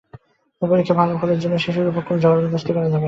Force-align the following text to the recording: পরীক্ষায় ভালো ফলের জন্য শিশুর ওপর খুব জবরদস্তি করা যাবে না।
পরীক্ষায় 0.61 0.97
ভালো 0.99 1.13
ফলের 1.19 1.39
জন্য 1.39 1.55
শিশুর 1.57 1.89
ওপর 1.91 2.01
খুব 2.07 2.17
জবরদস্তি 2.19 2.71
করা 2.71 2.85
যাবে 2.85 2.93
না। 2.93 2.99